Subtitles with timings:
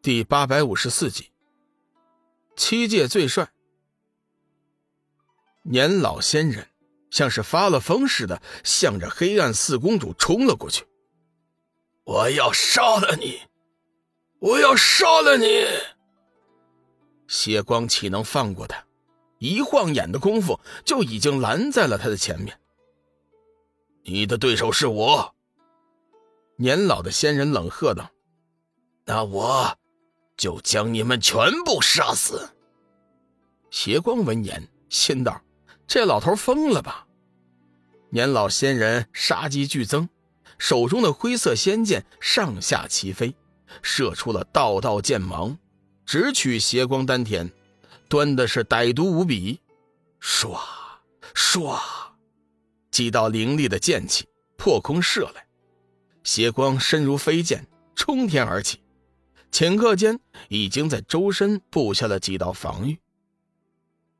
[0.00, 1.32] 第八百五十四集，
[2.54, 3.50] 七界最帅
[5.62, 6.68] 年老仙人
[7.10, 10.86] 像是发了疯似的，向着黑暗四公主冲了过去。
[12.04, 13.40] 我要杀了你！
[14.38, 15.66] 我要杀了你！
[17.26, 18.86] 邪光岂能放过他？
[19.38, 22.58] 一晃眼的功夫，就已经拦在了他的前面。
[24.04, 25.34] 你的对手是我。
[26.56, 28.12] 年老的仙人冷喝道
[29.04, 29.76] ：“那我。”
[30.38, 32.48] 就将你们全部杀死！
[33.70, 35.42] 邪光闻言，心道
[35.86, 37.06] ：“这老头疯了吧？”
[38.10, 40.08] 年老仙人杀机剧增，
[40.56, 43.34] 手中的灰色仙剑上下齐飞，
[43.82, 45.58] 射出了道道剑芒，
[46.06, 47.50] 直取邪光丹田，
[48.08, 49.60] 端的是歹毒无比。
[50.22, 50.56] 唰
[51.34, 51.78] 唰，
[52.92, 55.46] 几道凌厉的剑气破空射来，
[56.22, 57.66] 邪光身如飞剑，
[57.96, 58.80] 冲天而起。
[59.50, 62.98] 顷刻间，已经在周身布下了几道防御。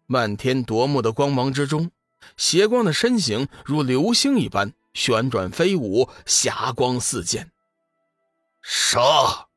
[0.07, 1.91] 漫天夺目的光芒之中，
[2.37, 7.51] 邪光的身形如流星一般旋转飞舞，霞光四溅。
[8.63, 9.49] 杀！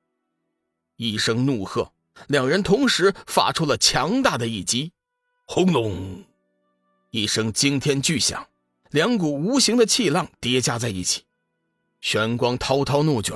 [0.98, 1.92] 一声怒喝，
[2.28, 4.92] 两人同时发出了强大的一击。
[5.46, 6.24] 轰隆！
[7.10, 8.48] 一声惊天巨响，
[8.92, 11.24] 两股无形的气浪叠加在一起，
[12.00, 13.36] 玄光滔滔怒卷。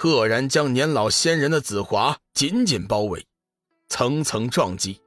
[0.00, 3.26] 赫然将年老仙人的紫华紧紧包围，
[3.88, 5.00] 层层撞击，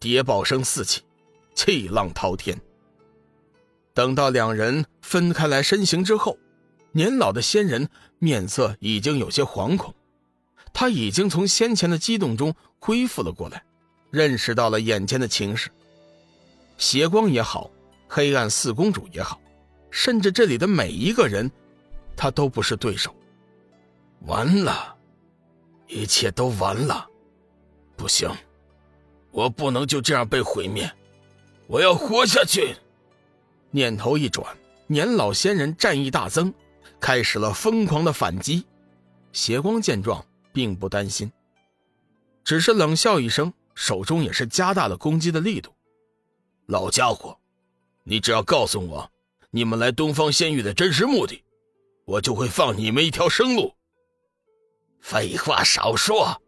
[0.00, 1.02] 谍报声四起，
[1.54, 2.58] 气浪滔天。
[3.92, 6.38] 等到两人分开来身形之后，
[6.92, 9.94] 年老的仙人面色已经有些惶恐，
[10.72, 13.62] 他已经从先前的激动中恢复了过来，
[14.10, 15.68] 认识到了眼前的情势。
[16.78, 17.70] 邪光也好，
[18.08, 19.38] 黑暗四公主也好，
[19.90, 21.50] 甚至这里的每一个人，
[22.16, 23.14] 他都不是对手。
[24.26, 24.96] 完了，
[25.86, 27.08] 一切都完了，
[27.96, 28.30] 不行，
[29.30, 30.90] 我不能就这样被毁灭，
[31.66, 32.76] 我要活下去。
[33.70, 34.44] 念头一转，
[34.86, 36.52] 年老仙人战意大增，
[36.98, 38.66] 开始了疯狂的反击。
[39.32, 41.30] 邪光见状，并不担心，
[42.42, 45.70] 只是冷笑一声，手中也是加大了攻击的力度。
[46.66, 47.38] 老家伙，
[48.04, 49.10] 你只要告诉我
[49.50, 51.42] 你们来东方仙域的真实目的，
[52.04, 53.74] 我就会放你们一条生路。
[55.00, 56.40] 废话少说，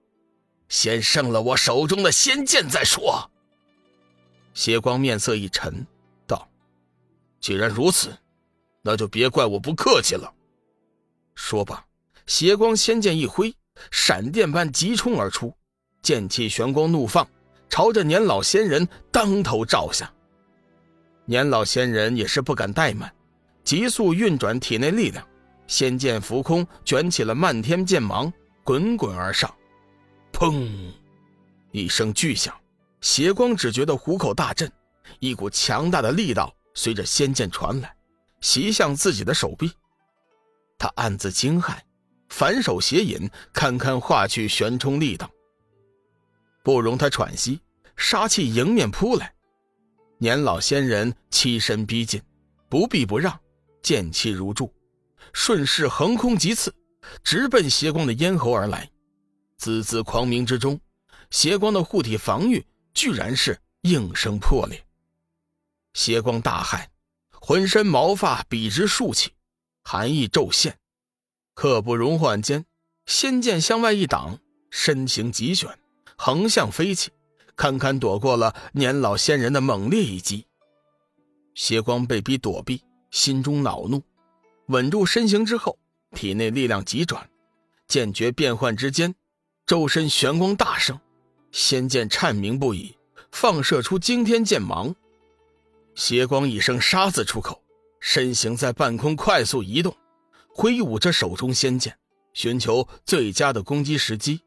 [0.69, 3.31] 先胜了我手中的仙剑再说。
[4.53, 5.87] 邪光面色一沉，
[6.27, 6.49] 道
[7.41, 8.17] ：“既然如此，
[8.83, 10.33] 那就别怪我不客气了。”
[11.35, 11.85] 说罢，
[12.27, 13.55] 邪光仙剑一挥，
[13.91, 15.55] 闪电般急冲而出，
[16.03, 17.27] 剑气玄光怒放，
[17.69, 20.13] 朝着年老仙人当头照下。
[21.25, 23.11] 年老仙人也是不敢怠慢，
[23.65, 25.27] 急速运转体内力量，
[25.67, 28.31] 仙剑浮空，卷起了漫天剑芒。
[28.63, 29.53] 滚滚而上，
[30.33, 30.93] 砰！
[31.73, 32.55] 一声巨响，
[33.01, 34.71] 邪光只觉得虎口大震，
[35.19, 37.95] 一股强大的力道随着仙剑传来，
[38.41, 39.73] 袭向自己的手臂。
[40.79, 41.79] 他暗自惊骇，
[42.29, 45.31] 反手邪引，堪堪化去玄冲力道。
[46.63, 47.61] 不容他喘息，
[47.97, 49.33] 杀气迎面扑来。
[50.19, 52.23] 年老仙人欺身逼近，
[52.69, 53.39] 不避不让，
[53.83, 54.73] 剑气如注，
[55.33, 56.73] 顺势横空急刺。
[57.23, 58.91] 直奔邪光的咽喉而来，
[59.57, 60.81] 滋滋狂鸣之中，
[61.31, 64.85] 邪光的护体防御居然是应声破裂。
[65.95, 66.87] 邪光大骇，
[67.33, 69.33] 浑身毛发笔直竖起，
[69.83, 70.79] 寒意骤现，
[71.55, 72.65] 刻不容缓间，
[73.07, 74.39] 仙剑向外一挡，
[74.71, 75.79] 身形急旋，
[76.17, 77.11] 横向飞起，
[77.57, 80.47] 堪堪躲过了年老仙人的猛烈一击。
[81.55, 84.03] 邪光被逼躲避，心中恼怒，
[84.69, 85.79] 稳住身形之后。
[86.15, 87.29] 体内力量急转，
[87.87, 89.15] 剑诀变幻之间，
[89.67, 90.99] 周身玄光大盛，
[91.53, 92.97] 仙剑颤鸣不已，
[93.31, 94.95] 放射出惊天剑芒。
[95.95, 97.63] 邪光一声“杀”字出口，
[98.01, 99.97] 身形在半空快速移动，
[100.49, 101.97] 挥舞着手中仙剑，
[102.33, 104.41] 寻求最佳的攻击时机。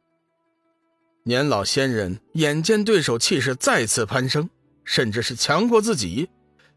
[1.24, 4.50] 年老仙人眼见对手气势再次攀升，
[4.84, 6.30] 甚至是强过自己，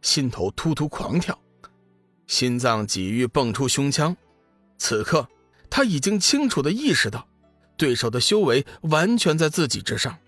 [0.02, 1.36] 心头突突狂跳，
[2.26, 4.16] 心脏几欲蹦出胸腔。
[4.78, 5.28] 此刻，
[5.70, 7.26] 他已经清楚的意识到，
[7.76, 10.18] 对手的修为完全在自己之上，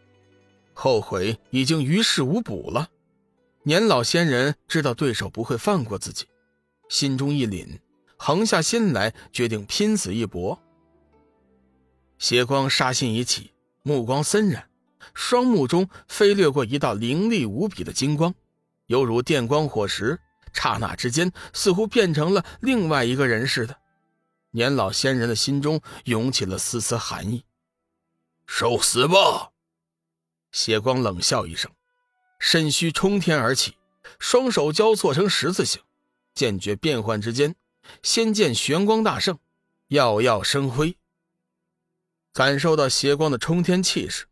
[0.72, 2.88] 后悔已经于事无补了。
[3.62, 6.26] 年老仙人知道对手不会放过自己，
[6.88, 7.66] 心中一凛，
[8.16, 10.58] 横下心来，决定拼死一搏。
[12.18, 13.52] 邪光杀心已起，
[13.82, 14.64] 目光森然，
[15.14, 18.34] 双目中飞掠过一道凌厉无比的金光，
[18.86, 20.18] 犹如电光火石，
[20.52, 23.76] 刹那之间，似乎变成了另外一个人似的。
[24.58, 27.44] 年老仙人的心中涌起了丝丝寒意，
[28.44, 29.52] 受死吧！
[30.50, 31.70] 邪光冷笑一声，
[32.40, 33.76] 身躯冲天而起，
[34.18, 35.80] 双手交错成十字形，
[36.34, 37.54] 剑诀变换之间，
[38.02, 39.38] 仙剑玄光大盛，
[39.90, 40.96] 耀耀生辉。
[42.32, 44.26] 感受到邪光的冲天气势，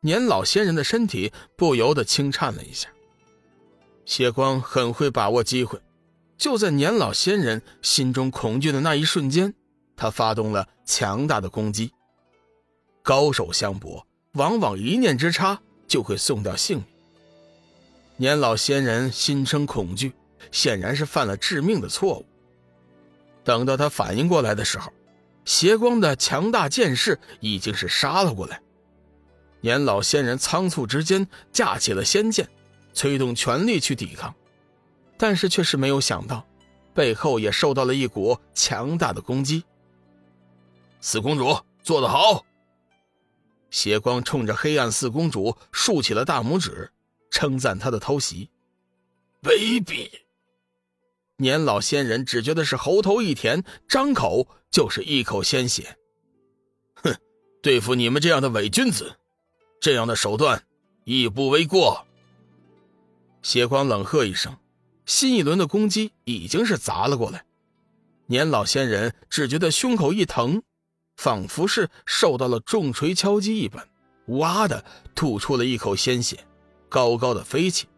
[0.00, 2.88] 年老仙人的身体不由得轻颤了一下。
[4.04, 5.80] 邪光很会把握机会，
[6.36, 9.54] 就在年老仙人心中恐惧的那一瞬间，
[9.98, 11.92] 他发动了强大的攻击。
[13.02, 16.86] 高手相搏，往往一念之差就会送掉性命。
[18.16, 20.12] 年老仙人心生恐惧，
[20.50, 22.26] 显然是犯了致命的错误。
[23.44, 24.92] 等到他反应过来的时候，
[25.44, 28.60] 邪光的强大剑势已经是杀了过来。
[29.60, 32.48] 年老仙人仓促之间架起了仙剑，
[32.92, 34.34] 催动全力去抵抗，
[35.16, 36.44] 但是却是没有想到，
[36.92, 39.64] 背后也受到了一股强大的攻击。
[41.00, 42.44] 四公主做得好！
[43.70, 46.90] 邪光冲着黑暗四公主竖起了大拇指，
[47.30, 48.50] 称赞她的偷袭。
[49.42, 50.10] 卑鄙！
[51.36, 55.96] 年老仙人只觉得是喉头一甜，张口就是一口鲜血。
[56.96, 57.14] 哼，
[57.62, 59.16] 对付你们这样的伪君子，
[59.80, 60.64] 这样的手段
[61.04, 62.04] 亦不为过。
[63.42, 64.56] 邪光冷喝一声，
[65.06, 67.44] 新一轮的攻击已经是砸了过来。
[68.26, 70.62] 年老仙人只觉得胸口一疼。
[71.18, 73.88] 仿佛是受到了重锤敲击一般，
[74.38, 74.84] 哇的
[75.16, 76.46] 吐出了一口鲜血，
[76.88, 77.88] 高高的飞起，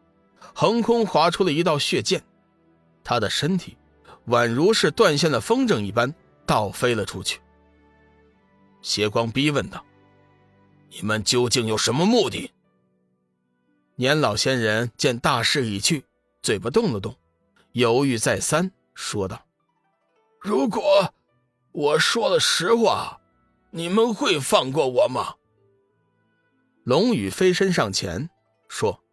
[0.55, 2.25] 横空划出了一道血剑，
[3.05, 3.77] 他的身体
[4.29, 6.15] 宛如是断线的风筝一般
[6.47, 7.41] 倒飞了出去。
[8.81, 9.85] 邪光逼问道
[10.89, 12.51] ：“你们究竟有什么目的？”
[13.97, 16.07] 年老仙人见大势已去，
[16.41, 17.15] 嘴巴动了动，
[17.73, 19.45] 犹豫再三，说道
[20.41, 21.13] ：“如果……”
[21.73, 23.21] 我说了实话，
[23.71, 25.37] 你们会放过我吗？
[26.83, 28.29] 龙宇飞身上前
[28.69, 29.05] 说：“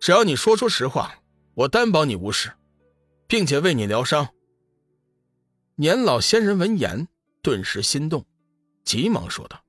[0.00, 1.22] 只要你说出实话，
[1.54, 2.52] 我担保你无事，
[3.26, 4.28] 并且为你疗伤。”
[5.76, 7.08] 年老仙人闻言
[7.42, 8.24] 顿时心动，
[8.84, 9.62] 急忙说道：“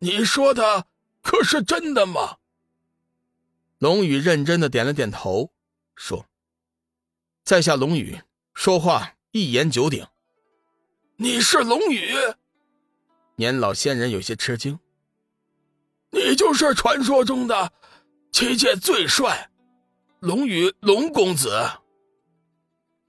[0.00, 0.86] 你说的
[1.20, 2.38] 可是真的吗？”
[3.78, 5.52] 龙宇认真的点了点头，
[5.94, 6.26] 说
[7.44, 8.22] ：“在下龙宇，
[8.54, 10.06] 说话一言九鼎。”
[11.18, 12.12] 你是龙宇，
[13.36, 14.78] 年老仙人有些吃惊。
[16.10, 17.72] 你就是传说中的
[18.32, 19.50] 七界最帅
[20.20, 21.50] 龙宇龙公子。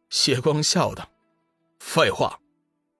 [0.09, 1.09] 谢光笑道
[1.79, 2.39] ：“废话，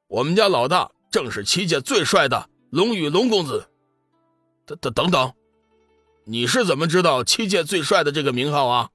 [0.09, 3.69] 我们家老大正是七界最帅的龙宇龙公子。
[4.65, 5.33] 等等等等，
[6.25, 8.89] 你是怎么知道七界最帅的这个名号啊？”